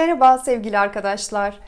Merhaba 0.00 0.38
sevgili 0.38 0.78
arkadaşlar. 0.78 1.58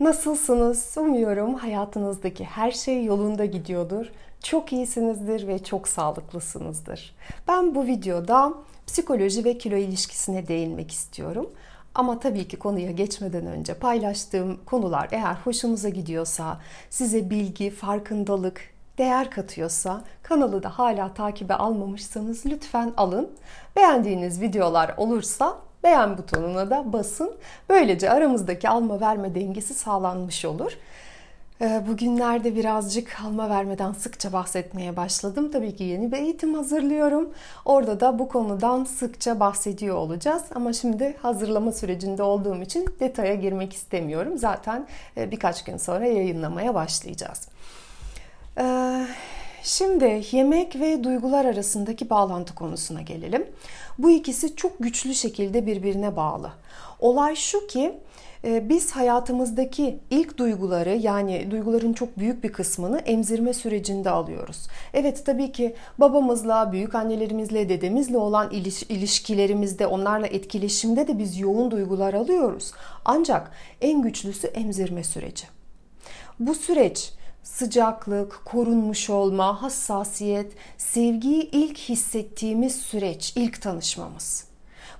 Nasılsınız? 0.00 0.94
Umuyorum 0.96 1.54
hayatınızdaki 1.54 2.44
her 2.44 2.70
şey 2.70 3.04
yolunda 3.04 3.44
gidiyordur. 3.44 4.12
Çok 4.42 4.72
iyisinizdir 4.72 5.48
ve 5.48 5.64
çok 5.64 5.88
sağlıklısınızdır. 5.88 7.16
Ben 7.48 7.74
bu 7.74 7.86
videoda 7.86 8.54
psikoloji 8.86 9.44
ve 9.44 9.58
kilo 9.58 9.76
ilişkisine 9.76 10.48
değinmek 10.48 10.90
istiyorum. 10.90 11.50
Ama 11.94 12.18
tabii 12.18 12.48
ki 12.48 12.58
konuya 12.58 12.90
geçmeden 12.90 13.46
önce 13.46 13.74
paylaştığım 13.74 14.64
konular 14.66 15.08
eğer 15.12 15.34
hoşunuza 15.44 15.88
gidiyorsa, 15.88 16.60
size 16.90 17.30
bilgi, 17.30 17.70
farkındalık, 17.70 18.60
değer 18.98 19.30
katıyorsa, 19.30 20.04
kanalı 20.22 20.62
da 20.62 20.68
hala 20.78 21.14
takibe 21.14 21.54
almamışsanız 21.54 22.46
lütfen 22.46 22.92
alın. 22.96 23.30
Beğendiğiniz 23.76 24.40
videolar 24.40 24.94
olursa 24.96 25.69
beğen 25.84 26.18
butonuna 26.18 26.70
da 26.70 26.92
basın. 26.92 27.32
Böylece 27.68 28.10
aramızdaki 28.10 28.68
alma 28.68 29.00
verme 29.00 29.34
dengesi 29.34 29.74
sağlanmış 29.74 30.44
olur. 30.44 30.72
Ee, 31.62 31.82
bugünlerde 31.88 32.56
birazcık 32.56 33.20
alma 33.24 33.50
vermeden 33.50 33.92
sıkça 33.92 34.32
bahsetmeye 34.32 34.96
başladım. 34.96 35.50
Tabii 35.52 35.76
ki 35.76 35.84
yeni 35.84 36.12
bir 36.12 36.16
eğitim 36.16 36.54
hazırlıyorum. 36.54 37.30
Orada 37.64 38.00
da 38.00 38.18
bu 38.18 38.28
konudan 38.28 38.84
sıkça 38.84 39.40
bahsediyor 39.40 39.96
olacağız. 39.96 40.42
Ama 40.54 40.72
şimdi 40.72 41.16
hazırlama 41.22 41.72
sürecinde 41.72 42.22
olduğum 42.22 42.62
için 42.62 42.86
detaya 43.00 43.34
girmek 43.34 43.72
istemiyorum. 43.72 44.38
Zaten 44.38 44.86
e, 45.16 45.30
birkaç 45.30 45.64
gün 45.64 45.76
sonra 45.76 46.06
yayınlamaya 46.06 46.74
başlayacağız. 46.74 47.48
Şimdi 49.62 50.22
yemek 50.32 50.76
ve 50.76 51.04
duygular 51.04 51.44
arasındaki 51.44 52.10
bağlantı 52.10 52.54
konusuna 52.54 53.02
gelelim. 53.02 53.46
Bu 53.98 54.10
ikisi 54.10 54.56
çok 54.56 54.72
güçlü 54.80 55.14
şekilde 55.14 55.66
birbirine 55.66 56.16
bağlı. 56.16 56.52
Olay 57.00 57.36
şu 57.36 57.66
ki 57.66 57.98
e, 58.44 58.68
biz 58.68 58.90
hayatımızdaki 58.90 59.98
ilk 60.10 60.38
duyguları 60.38 60.96
yani 60.96 61.50
duyguların 61.50 61.92
çok 61.92 62.18
büyük 62.18 62.44
bir 62.44 62.52
kısmını 62.52 62.98
emzirme 62.98 63.52
sürecinde 63.52 64.10
alıyoruz. 64.10 64.68
Evet 64.94 65.26
tabii 65.26 65.52
ki 65.52 65.76
babamızla, 65.98 66.72
büyük 66.72 66.94
annelerimizle, 66.94 67.68
dedemizle 67.68 68.16
olan 68.16 68.50
ilişkilerimizde, 68.88 69.86
onlarla 69.86 70.26
etkileşimde 70.26 71.08
de 71.08 71.18
biz 71.18 71.38
yoğun 71.38 71.70
duygular 71.70 72.14
alıyoruz. 72.14 72.72
Ancak 73.04 73.50
en 73.80 74.02
güçlüsü 74.02 74.46
emzirme 74.46 75.04
süreci. 75.04 75.46
Bu 76.40 76.54
süreç 76.54 77.12
sıcaklık, 77.42 78.42
korunmuş 78.44 79.10
olma, 79.10 79.62
hassasiyet, 79.62 80.52
sevgiyi 80.78 81.50
ilk 81.50 81.78
hissettiğimiz 81.78 82.76
süreç, 82.76 83.32
ilk 83.36 83.62
tanışmamız. 83.62 84.44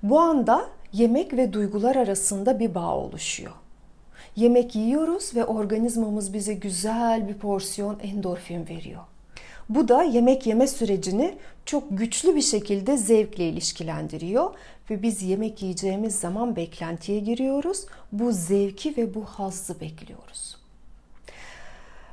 Bu 0.02 0.20
anda 0.20 0.66
yemek 0.92 1.32
ve 1.32 1.52
duygular 1.52 1.96
arasında 1.96 2.58
bir 2.58 2.74
bağ 2.74 2.96
oluşuyor. 2.96 3.52
Yemek 4.36 4.74
yiyoruz 4.74 5.34
ve 5.34 5.44
organizmamız 5.44 6.32
bize 6.32 6.54
güzel 6.54 7.28
bir 7.28 7.34
porsiyon 7.34 7.98
endorfin 8.02 8.68
veriyor. 8.68 9.02
Bu 9.68 9.88
da 9.88 10.02
yemek 10.02 10.46
yeme 10.46 10.66
sürecini 10.66 11.34
çok 11.66 11.98
güçlü 11.98 12.36
bir 12.36 12.42
şekilde 12.42 12.96
zevkle 12.96 13.48
ilişkilendiriyor 13.48 14.54
ve 14.90 15.02
biz 15.02 15.22
yemek 15.22 15.62
yiyeceğimiz 15.62 16.14
zaman 16.14 16.56
beklentiye 16.56 17.20
giriyoruz. 17.20 17.86
Bu 18.12 18.32
zevki 18.32 18.96
ve 18.96 19.14
bu 19.14 19.24
hazzı 19.24 19.80
bekliyoruz. 19.80 20.59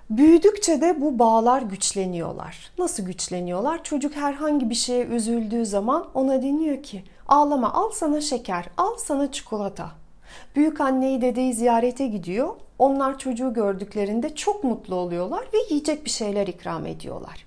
Büyüdükçe 0.10 0.82
de 0.82 1.02
bu 1.02 1.20
bağlar 1.20 1.62
güçleniyorlar. 1.62 2.72
Nasıl 2.78 3.06
güçleniyorlar? 3.06 3.84
Çocuk 3.84 4.16
herhangi 4.16 4.70
bir 4.70 4.76
şeye 4.76 5.06
üzüldüğü 5.06 5.66
zaman 5.66 6.08
ona 6.14 6.42
deniyor 6.42 6.84
ki 6.84 7.04
ağlama 7.28 7.74
al 7.74 7.92
sana 7.92 8.22
şeker, 8.22 8.66
al 8.78 8.98
sana 8.98 9.32
çikolata. 9.32 9.92
Büyük 10.56 10.82
anneyi 10.82 11.22
dedeyi 11.22 11.54
ziyarete 11.54 12.08
gidiyor. 12.08 12.56
Onlar 12.80 13.20
çocuğu 13.20 13.54
gördüklerinde 13.54 14.36
çok 14.36 14.64
mutlu 14.64 14.96
oluyorlar 14.96 15.48
ve 15.54 15.58
yiyecek 15.70 16.06
bir 16.06 16.10
şeyler 16.10 16.48
ikram 16.48 16.86
ediyorlar. 16.86 17.46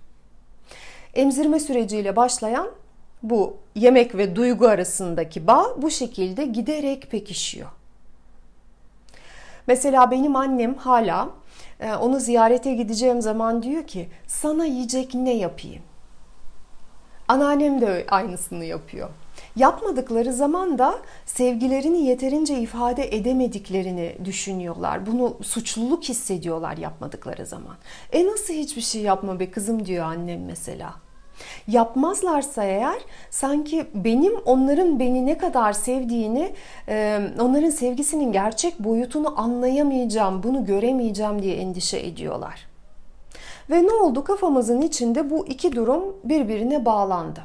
Emzirme 1.15 1.61
süreciyle 1.61 2.17
başlayan 2.17 2.69
bu 3.23 3.57
yemek 3.75 4.15
ve 4.15 4.37
duygu 4.37 4.67
arasındaki 4.67 5.47
bağ 5.47 5.83
bu 5.83 5.91
şekilde 5.91 6.45
giderek 6.45 7.11
pekişiyor. 7.11 7.69
Mesela 9.67 10.11
benim 10.11 10.37
annem 10.37 10.75
hala 10.75 11.29
onu 12.01 12.21
ziyarete 12.21 12.75
gideceğim 12.75 13.23
zaman 13.23 13.63
diyor 13.63 13.87
ki 13.87 14.09
sana 14.27 14.65
yiyecek 14.65 15.15
ne 15.15 15.33
yapayım? 15.33 15.83
Anneannem 17.29 17.81
de 17.81 18.07
aynısını 18.11 18.65
yapıyor. 18.65 19.09
Yapmadıkları 19.57 20.33
zaman 20.33 20.79
da 20.79 20.99
sevgilerini 21.27 22.07
yeterince 22.07 22.59
ifade 22.61 23.17
edemediklerini 23.17 24.17
düşünüyorlar. 24.25 25.07
Bunu 25.07 25.37
suçluluk 25.43 26.05
hissediyorlar 26.05 26.77
yapmadıkları 26.77 27.47
zaman. 27.47 27.77
E 28.13 28.27
nasıl 28.27 28.55
hiçbir 28.55 28.83
şey 28.83 29.03
yapma 29.03 29.41
be 29.41 29.51
kızım 29.51 29.87
diyor 29.87 30.05
annem 30.05 30.45
mesela. 30.45 30.95
Yapmazlarsa 31.69 32.65
eğer 32.65 32.99
sanki 33.31 33.87
benim 33.95 34.33
onların 34.45 35.01
beni 35.01 35.27
ne 35.27 35.39
kadar 35.39 35.73
sevdiğini, 35.73 36.53
e, 36.89 37.21
onların 37.41 37.71
sevgisinin 37.71 38.33
gerçek 38.33 38.79
boyutunu 38.79 39.41
anlayamayacağım, 39.41 40.43
bunu 40.43 40.65
göremeyeceğim 40.65 41.43
diye 41.43 41.57
endişe 41.57 41.99
ediyorlar. 41.99 42.67
Ve 43.71 43.87
ne 43.87 43.93
oldu? 43.93 44.25
Kafamızın 44.25 44.81
içinde 44.81 45.31
bu 45.31 45.47
iki 45.47 45.77
durum 45.77 46.17
birbirine 46.25 46.85
bağlandı. 46.85 47.41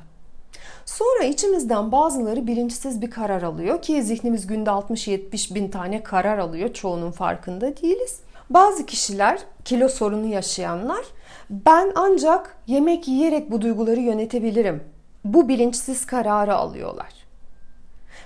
Sonra 0.86 1.24
içimizden 1.24 1.92
bazıları 1.92 2.48
bilinçsiz 2.48 3.02
bir 3.02 3.12
karar 3.12 3.42
alıyor 3.42 3.82
ki 3.82 4.04
zihnimiz 4.04 4.48
günde 4.48 4.70
60-70 4.70 5.56
bin 5.56 5.70
tane 5.70 6.04
karar 6.04 6.38
alıyor. 6.38 6.74
Çoğunun 6.74 7.12
farkında 7.12 7.78
değiliz. 7.78 8.20
Bazı 8.50 8.86
kişiler 8.86 9.40
kilo 9.66 9.90
sorunu 9.90 10.28
yaşayanlar 10.28 11.06
ben 11.50 11.92
ancak 11.96 12.58
yemek 12.68 13.08
yiyerek 13.08 13.52
bu 13.52 13.62
duyguları 13.62 14.00
yönetebilirim. 14.00 14.84
Bu 15.26 15.50
bilinçsiz 15.50 16.06
kararı 16.06 16.56
alıyorlar. 16.56 17.14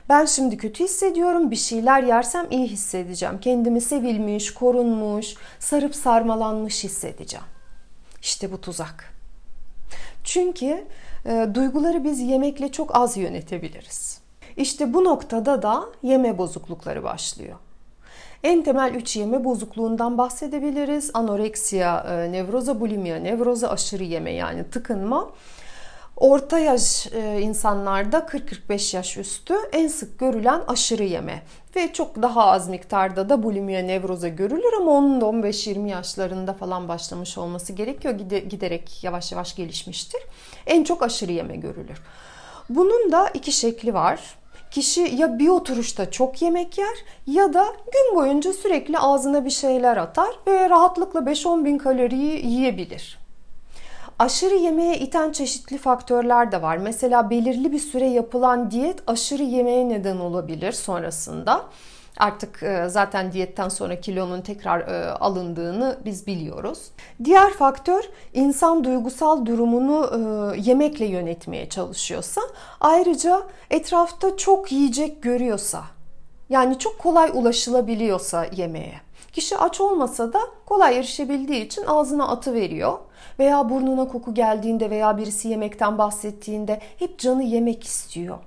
Ben 0.10 0.26
şimdi 0.26 0.58
kötü 0.58 0.84
hissediyorum. 0.84 1.52
Bir 1.52 1.56
şeyler 1.56 2.04
yersem 2.04 2.48
iyi 2.52 2.68
hissedeceğim. 2.68 3.40
Kendimi 3.40 3.82
sevilmiş, 3.82 4.54
korunmuş, 4.54 5.36
sarıp 5.60 5.96
sarmalanmış 5.96 6.84
hissedeceğim. 6.84 7.46
İşte 8.22 8.52
bu 8.52 8.62
tuzak. 8.62 9.14
Çünkü 10.24 10.86
e, 11.26 11.48
duyguları 11.54 12.04
biz 12.04 12.20
yemekle 12.20 12.72
çok 12.72 12.96
az 12.96 13.18
yönetebiliriz. 13.18 14.22
İşte 14.58 14.94
bu 14.94 15.04
noktada 15.04 15.62
da 15.62 15.86
yeme 16.04 16.38
bozuklukları 16.38 17.04
başlıyor. 17.04 17.56
En 18.44 18.64
temel 18.64 18.94
üç 18.94 19.18
yeme 19.18 19.44
bozukluğundan 19.44 20.18
bahsedebiliriz. 20.18 21.12
Anoreksiya, 21.14 22.06
e, 22.10 22.32
nevroza, 22.32 22.80
bulimia, 22.80 23.18
nevroza 23.18 23.70
aşırı 23.70 24.04
yeme 24.04 24.32
yani 24.32 24.70
tıkınma. 24.70 25.30
Orta 26.18 26.60
yaş 26.60 27.08
e, 27.14 27.42
insanlarda 27.42 28.18
40-45 28.18 28.96
yaş 28.96 29.18
üstü 29.18 29.54
en 29.72 29.88
sık 29.88 30.20
görülen 30.20 30.62
aşırı 30.68 31.04
yeme 31.04 31.44
ve 31.76 31.94
çok 31.94 32.22
daha 32.22 32.46
az 32.46 32.70
miktarda 32.70 33.30
da 33.30 33.44
bulimia 33.44 33.82
nevroza 33.82 34.28
görülür 34.28 34.74
ama 34.78 34.92
onun 34.92 35.22
da 35.22 35.26
15-20 35.26 35.90
yaşlarında 35.90 36.54
falan 36.54 36.88
başlamış 36.88 37.38
olması 37.38 37.74
gerekiyor. 37.74 38.14
Giderek 38.50 39.04
yavaş 39.04 39.32
yavaş 39.32 39.56
gelişmiştir. 39.56 40.22
En 40.68 40.84
çok 40.84 41.04
aşırı 41.04 41.32
yeme 41.32 41.56
görülür. 41.56 42.02
Bunun 42.70 43.12
da 43.12 43.28
iki 43.28 43.52
şekli 43.52 43.94
var. 43.94 44.20
Kişi 44.72 45.02
ya 45.02 45.40
bir 45.40 45.48
oturuşta 45.48 46.12
çok 46.12 46.42
yemek 46.42 46.78
yer 46.78 46.98
ya 47.28 47.54
da 47.54 47.66
gün 47.66 48.16
boyunca 48.16 48.54
sürekli 48.54 49.00
ağzına 49.00 49.46
bir 49.46 49.50
şeyler 49.50 49.98
atar 49.98 50.30
ve 50.48 50.70
rahatlıkla 50.70 51.20
5-10 51.20 51.66
bin 51.66 51.78
kaloriyi 51.78 52.46
yiyebilir. 52.46 53.20
Aşırı 54.20 54.56
yemeğe 54.56 55.00
iten 55.00 55.32
çeşitli 55.32 55.78
faktörler 55.78 56.52
de 56.52 56.62
var. 56.62 56.78
Mesela 56.78 57.30
belirli 57.30 57.72
bir 57.72 57.80
süre 57.80 58.08
yapılan 58.08 58.72
diyet 58.72 59.00
aşırı 59.08 59.44
yemeğe 59.44 59.90
neden 59.90 60.18
olabilir 60.18 60.72
sonrasında. 60.72 61.66
Artık 62.20 62.64
e, 62.64 62.90
zaten 62.90 63.32
diyetten 63.32 63.70
sonra 63.70 64.02
kilonun 64.02 64.42
tekrar 64.42 64.80
e, 64.80 65.12
alındığını 65.12 65.98
biz 66.06 66.28
biliyoruz. 66.28 66.92
Diğer 67.24 67.54
faktör 67.54 68.04
insan 68.34 68.84
duygusal 68.84 69.46
durumunu 69.46 70.10
e, 70.56 70.60
yemekle 70.62 71.06
yönetmeye 71.06 71.70
çalışıyorsa, 71.70 72.42
ayrıca 72.82 73.42
etrafta 73.70 74.38
çok 74.38 74.72
yiyecek 74.72 75.24
görüyorsa, 75.24 75.84
yani 76.50 76.80
çok 76.80 77.00
kolay 77.00 77.32
ulaşılabiliyorsa 77.34 78.46
yemeğe. 78.56 79.02
Kişi 79.32 79.58
aç 79.58 79.82
olmasa 79.82 80.34
da 80.34 80.40
kolay 80.66 80.98
erişebildiği 80.98 81.66
için 81.66 81.84
ağzına 81.88 82.28
atı 82.28 82.54
veriyor 82.54 83.00
veya 83.40 83.70
burnuna 83.70 84.08
koku 84.08 84.34
geldiğinde 84.34 84.90
veya 84.90 85.18
birisi 85.18 85.48
yemekten 85.48 85.98
bahsettiğinde 85.98 86.80
hep 87.00 87.20
canı 87.20 87.44
yemek 87.44 87.84
istiyor. 87.84 88.38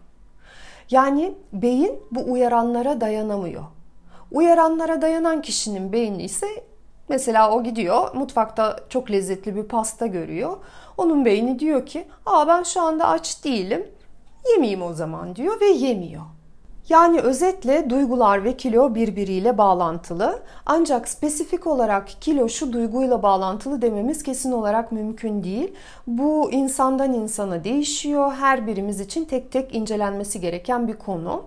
Yani 0.92 1.34
beyin 1.52 2.00
bu 2.10 2.32
uyaranlara 2.32 3.00
dayanamıyor. 3.00 3.62
Uyaranlara 4.30 5.02
dayanan 5.02 5.42
kişinin 5.42 5.92
beyni 5.92 6.22
ise 6.22 6.46
mesela 7.08 7.50
o 7.50 7.62
gidiyor 7.62 8.14
mutfakta 8.14 8.80
çok 8.88 9.10
lezzetli 9.10 9.56
bir 9.56 9.62
pasta 9.62 10.06
görüyor. 10.06 10.56
Onun 10.96 11.24
beyni 11.24 11.58
diyor 11.58 11.86
ki 11.86 12.08
aa 12.26 12.48
ben 12.48 12.62
şu 12.62 12.80
anda 12.80 13.08
aç 13.08 13.44
değilim 13.44 13.86
yemeyeyim 14.52 14.82
o 14.82 14.92
zaman 14.92 15.36
diyor 15.36 15.60
ve 15.60 15.66
yemiyor. 15.66 16.22
Yani 16.88 17.20
özetle 17.20 17.90
duygular 17.90 18.44
ve 18.44 18.56
kilo 18.56 18.94
birbiriyle 18.94 19.58
bağlantılı. 19.58 20.42
Ancak 20.66 21.08
spesifik 21.08 21.66
olarak 21.66 22.08
kilo 22.20 22.48
şu 22.48 22.72
duyguyla 22.72 23.22
bağlantılı 23.22 23.82
dememiz 23.82 24.22
kesin 24.22 24.52
olarak 24.52 24.92
mümkün 24.92 25.44
değil. 25.44 25.72
Bu 26.06 26.52
insandan 26.52 27.12
insana 27.12 27.64
değişiyor. 27.64 28.32
Her 28.32 28.66
birimiz 28.66 29.00
için 29.00 29.24
tek 29.24 29.52
tek 29.52 29.74
incelenmesi 29.74 30.40
gereken 30.40 30.88
bir 30.88 30.96
konu. 30.96 31.42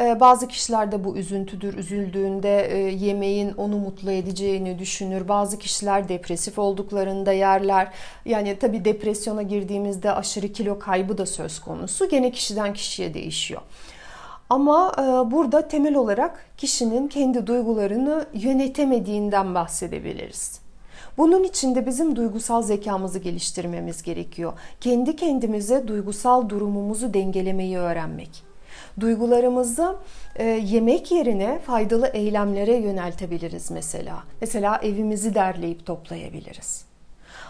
Ee, 0.00 0.20
bazı 0.20 0.48
kişilerde 0.48 1.04
bu 1.04 1.16
üzüntüdür. 1.16 1.74
Üzüldüğünde 1.74 2.66
e, 2.72 2.78
yemeğin 2.78 3.52
onu 3.56 3.76
mutlu 3.76 4.10
edeceğini 4.10 4.78
düşünür. 4.78 5.28
Bazı 5.28 5.58
kişiler 5.58 6.08
depresif 6.08 6.58
olduklarında 6.58 7.32
yerler. 7.32 7.92
Yani 8.24 8.58
tabii 8.58 8.84
depresyona 8.84 9.42
girdiğimizde 9.42 10.12
aşırı 10.12 10.52
kilo 10.52 10.78
kaybı 10.78 11.18
da 11.18 11.26
söz 11.26 11.60
konusu. 11.60 12.08
Gene 12.08 12.30
kişiden 12.30 12.72
kişiye 12.72 13.14
değişiyor. 13.14 13.62
Ama 14.50 14.92
e, 14.98 15.30
burada 15.30 15.68
temel 15.68 15.94
olarak 15.94 16.46
kişinin 16.56 17.08
kendi 17.08 17.46
duygularını 17.46 18.26
yönetemediğinden 18.34 19.54
bahsedebiliriz. 19.54 20.60
Bunun 21.18 21.44
için 21.44 21.74
de 21.74 21.86
bizim 21.86 22.16
duygusal 22.16 22.62
zekamızı 22.62 23.18
geliştirmemiz 23.18 24.02
gerekiyor. 24.02 24.52
Kendi 24.80 25.16
kendimize 25.16 25.88
duygusal 25.88 26.48
durumumuzu 26.48 27.14
dengelemeyi 27.14 27.78
öğrenmek. 27.78 28.42
Duygularımızı 29.00 29.96
e, 30.36 30.44
yemek 30.44 31.12
yerine 31.12 31.58
faydalı 31.58 32.06
eylemlere 32.06 32.76
yöneltebiliriz 32.76 33.70
mesela. 33.70 34.22
Mesela 34.40 34.80
evimizi 34.82 35.34
derleyip 35.34 35.86
toplayabiliriz. 35.86 36.87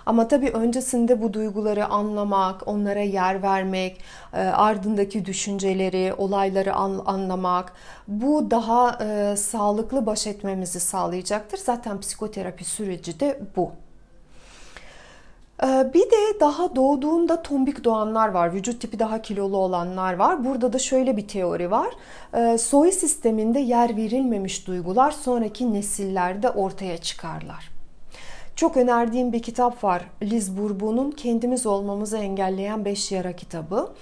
Ama 0.06 0.28
tabii 0.28 0.50
öncesinde 0.50 1.22
bu 1.22 1.32
duyguları 1.32 1.86
anlamak, 1.86 2.68
onlara 2.68 3.00
yer 3.00 3.42
vermek, 3.42 4.00
e, 4.32 4.38
ardındaki 4.40 5.24
düşünceleri, 5.24 6.14
olayları 6.18 6.74
anlamak 6.74 7.72
bu 8.08 8.50
daha 8.50 8.98
e, 9.04 9.36
sağlıklı 9.36 10.06
baş 10.06 10.26
etmemizi 10.26 10.80
sağlayacaktır. 10.80 11.58
Zaten 11.58 12.00
psikoterapi 12.00 12.64
süreci 12.64 13.20
de 13.20 13.40
bu. 13.56 13.70
E, 15.62 15.66
bir 15.94 16.04
de 16.10 16.40
daha 16.40 16.76
doğduğunda 16.76 17.42
tombik 17.42 17.84
doğanlar 17.84 18.28
var. 18.28 18.54
Vücut 18.54 18.80
tipi 18.80 18.98
daha 18.98 19.22
kilolu 19.22 19.56
olanlar 19.56 20.14
var. 20.14 20.44
Burada 20.44 20.72
da 20.72 20.78
şöyle 20.78 21.16
bir 21.16 21.28
teori 21.28 21.70
var. 21.70 21.88
Soy 22.58 22.92
sisteminde 22.92 23.60
yer 23.60 23.96
verilmemiş 23.96 24.66
duygular 24.66 25.10
sonraki 25.10 25.72
nesillerde 25.72 26.50
ortaya 26.50 26.98
çıkarlar. 26.98 27.77
Çok 28.58 28.76
önerdiğim 28.76 29.32
bir 29.32 29.42
kitap 29.42 29.84
var. 29.84 30.02
Liz 30.22 30.58
Bourbeau'nun 30.58 31.10
Kendimiz 31.10 31.66
Olmamızı 31.66 32.18
Engelleyen 32.18 32.84
5 32.84 33.12
Yara 33.12 33.32
kitabı. 33.32 33.92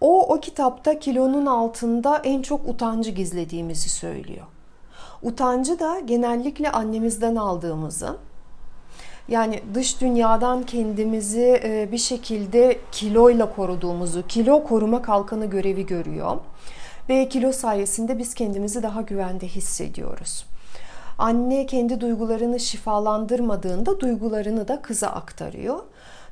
O, 0.00 0.34
o 0.34 0.40
kitapta 0.40 0.98
kilonun 0.98 1.46
altında 1.46 2.20
en 2.24 2.42
çok 2.42 2.68
utancı 2.68 3.10
gizlediğimizi 3.10 3.90
söylüyor. 3.90 4.46
Utancı 5.22 5.78
da 5.78 6.00
genellikle 6.00 6.70
annemizden 6.70 7.36
aldığımızı, 7.36 8.16
yani 9.28 9.60
dış 9.74 10.00
dünyadan 10.00 10.62
kendimizi 10.62 11.60
e, 11.64 11.88
bir 11.92 11.98
şekilde 11.98 12.78
kiloyla 12.92 13.54
koruduğumuzu, 13.54 14.26
kilo 14.26 14.64
koruma 14.64 15.02
kalkanı 15.02 15.46
görevi 15.46 15.86
görüyor. 15.86 16.36
Ve 17.08 17.28
kilo 17.28 17.52
sayesinde 17.52 18.18
biz 18.18 18.34
kendimizi 18.34 18.82
daha 18.82 19.02
güvende 19.02 19.48
hissediyoruz. 19.48 20.51
Anne 21.22 21.66
kendi 21.66 22.00
duygularını 22.00 22.60
şifalandırmadığında 22.60 24.00
duygularını 24.00 24.68
da 24.68 24.82
kıza 24.82 25.08
aktarıyor. 25.08 25.78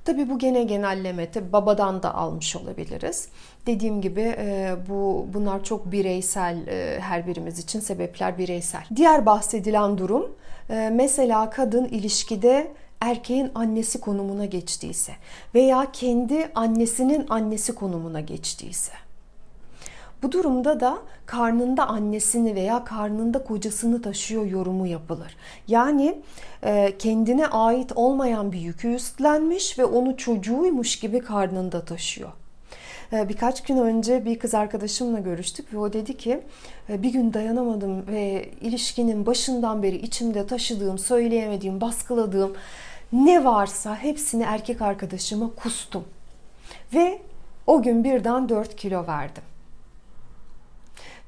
Tabii 0.04 0.28
bu 0.28 0.38
gene 0.38 0.62
genelleme, 0.64 1.30
tabii 1.30 1.52
babadan 1.52 2.02
da 2.02 2.14
almış 2.14 2.56
olabiliriz. 2.56 3.28
Dediğim 3.66 4.00
gibi 4.00 4.34
e, 4.38 4.74
bu 4.88 5.26
bunlar 5.34 5.64
çok 5.64 5.92
bireysel 5.92 6.66
e, 6.66 7.00
her 7.00 7.26
birimiz 7.26 7.58
için 7.58 7.80
sebepler 7.80 8.38
bireysel. 8.38 8.82
Diğer 8.96 9.26
bahsedilen 9.26 9.98
durum 9.98 10.32
e, 10.70 10.90
mesela 10.94 11.50
kadın 11.50 11.84
ilişkide 11.84 12.72
erkeğin 13.00 13.50
annesi 13.54 14.00
konumuna 14.00 14.44
geçtiyse 14.44 15.12
veya 15.54 15.86
kendi 15.92 16.50
annesinin 16.54 17.26
annesi 17.28 17.74
konumuna 17.74 18.20
geçtiyse. 18.20 18.92
Bu 20.22 20.32
durumda 20.32 20.80
da 20.80 20.98
karnında 21.26 21.86
annesini 21.86 22.54
veya 22.54 22.84
karnında 22.84 23.44
kocasını 23.44 24.02
taşıyor 24.02 24.46
yorumu 24.46 24.86
yapılır. 24.86 25.36
Yani 25.68 26.18
e, 26.64 26.98
kendine 26.98 27.46
ait 27.46 27.92
olmayan 27.94 28.52
bir 28.52 28.60
yükü 28.60 28.94
üstlenmiş 28.94 29.78
ve 29.78 29.84
onu 29.84 30.16
çocuğuymuş 30.16 30.98
gibi 30.98 31.20
karnında 31.20 31.84
taşıyor. 31.84 32.30
E, 33.12 33.28
birkaç 33.28 33.62
gün 33.62 33.76
önce 33.76 34.24
bir 34.24 34.38
kız 34.38 34.54
arkadaşımla 34.54 35.18
görüştük 35.18 35.74
ve 35.74 35.78
o 35.78 35.92
dedi 35.92 36.16
ki 36.16 36.40
e, 36.88 37.02
bir 37.02 37.12
gün 37.12 37.32
dayanamadım 37.32 38.06
ve 38.06 38.50
ilişkinin 38.60 39.26
başından 39.26 39.82
beri 39.82 39.96
içimde 39.96 40.46
taşıdığım, 40.46 40.98
söyleyemediğim, 40.98 41.80
baskıladığım 41.80 42.52
ne 43.12 43.44
varsa 43.44 43.96
hepsini 43.96 44.42
erkek 44.42 44.82
arkadaşıma 44.82 45.50
kustum. 45.50 46.04
Ve 46.94 47.18
o 47.66 47.82
gün 47.82 48.04
birden 48.04 48.48
4 48.48 48.76
kilo 48.76 49.06
verdim 49.06 49.42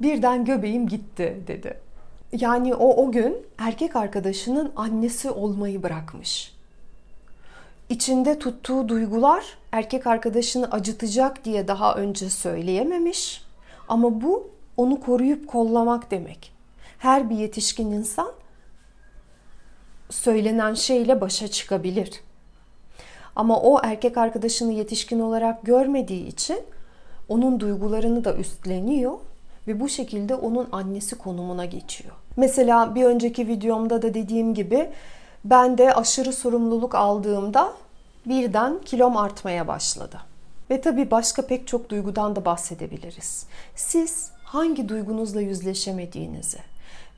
birden 0.00 0.44
göbeğim 0.44 0.88
gitti 0.88 1.42
dedi. 1.46 1.78
Yani 2.32 2.74
o 2.74 3.04
o 3.06 3.12
gün 3.12 3.46
erkek 3.58 3.96
arkadaşının 3.96 4.72
annesi 4.76 5.30
olmayı 5.30 5.82
bırakmış. 5.82 6.54
İçinde 7.88 8.38
tuttuğu 8.38 8.88
duygular 8.88 9.44
erkek 9.72 10.06
arkadaşını 10.06 10.70
acıtacak 10.70 11.44
diye 11.44 11.68
daha 11.68 11.94
önce 11.94 12.30
söyleyememiş. 12.30 13.44
Ama 13.88 14.22
bu 14.22 14.50
onu 14.76 15.00
koruyup 15.00 15.48
kollamak 15.48 16.10
demek. 16.10 16.52
Her 16.98 17.30
bir 17.30 17.36
yetişkin 17.36 17.90
insan 17.90 18.32
söylenen 20.10 20.74
şeyle 20.74 21.20
başa 21.20 21.48
çıkabilir. 21.48 22.20
Ama 23.36 23.60
o 23.60 23.80
erkek 23.82 24.18
arkadaşını 24.18 24.72
yetişkin 24.72 25.20
olarak 25.20 25.62
görmediği 25.62 26.26
için 26.26 26.60
onun 27.28 27.60
duygularını 27.60 28.24
da 28.24 28.34
üstleniyor 28.34 29.18
ve 29.66 29.80
bu 29.80 29.88
şekilde 29.88 30.34
onun 30.34 30.68
annesi 30.72 31.18
konumuna 31.18 31.64
geçiyor. 31.64 32.14
Mesela 32.36 32.94
bir 32.94 33.04
önceki 33.04 33.48
videomda 33.48 34.02
da 34.02 34.14
dediğim 34.14 34.54
gibi 34.54 34.90
ben 35.44 35.78
de 35.78 35.94
aşırı 35.94 36.32
sorumluluk 36.32 36.94
aldığımda 36.94 37.72
birden 38.26 38.80
kilom 38.84 39.16
artmaya 39.16 39.68
başladı. 39.68 40.20
Ve 40.70 40.80
tabii 40.80 41.10
başka 41.10 41.46
pek 41.46 41.66
çok 41.66 41.90
duygudan 41.90 42.36
da 42.36 42.44
bahsedebiliriz. 42.44 43.46
Siz 43.74 44.30
hangi 44.44 44.88
duygunuzla 44.88 45.40
yüzleşemediğinizi 45.40 46.58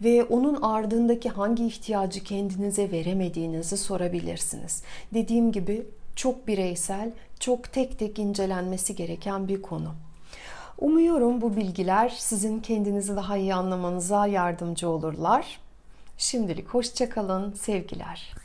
ve 0.02 0.24
onun 0.24 0.62
ardındaki 0.62 1.28
hangi 1.28 1.66
ihtiyacı 1.66 2.24
kendinize 2.24 2.90
veremediğinizi 2.90 3.76
sorabilirsiniz. 3.76 4.82
Dediğim 5.14 5.52
gibi 5.52 5.86
çok 6.16 6.46
bireysel, 6.46 7.12
çok 7.40 7.72
tek 7.72 7.98
tek 7.98 8.18
incelenmesi 8.18 8.96
gereken 8.96 9.48
bir 9.48 9.62
konu. 9.62 9.94
Umuyorum 10.78 11.40
bu 11.40 11.56
bilgiler 11.56 12.08
sizin 12.18 12.60
kendinizi 12.60 13.16
daha 13.16 13.36
iyi 13.36 13.54
anlamanıza 13.54 14.26
yardımcı 14.26 14.88
olurlar. 14.88 15.60
Şimdilik 16.18 16.68
hoşçakalın, 16.68 17.52
sevgiler. 17.52 18.43